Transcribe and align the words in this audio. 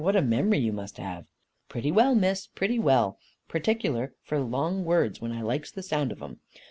What 0.03 0.15
a 0.15 0.21
memory 0.23 0.57
you 0.57 0.73
must 0.73 0.97
have!" 0.97 1.25
"Pretty 1.69 1.91
well, 1.91 2.15
Miss, 2.15 2.47
pretty 2.47 2.79
well. 2.79 3.19
Particular 3.47 4.15
for 4.23 4.39
long 4.39 4.83
words, 4.83 5.21
when 5.21 5.31
I 5.31 5.43
likes 5.43 5.69
the 5.71 5.83
sound 5.83 6.11
of 6.11 6.17
them. 6.17 6.39